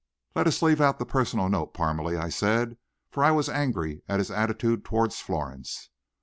[0.33, 2.77] "Let us leave out the personal note, Parmalee," I said,
[3.11, 5.91] for I was angry at his attitude toward Florence.